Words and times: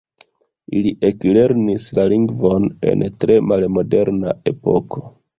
Ili 0.77 0.91
eklernis 1.09 1.83
la 1.97 2.05
lingvon 2.13 2.65
en 2.93 3.03
tre 3.25 3.35
malmoderna 3.51 4.33
epoko. 4.53 5.05